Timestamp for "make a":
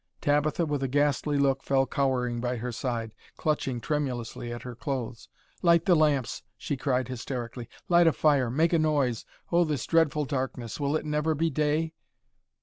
8.49-8.79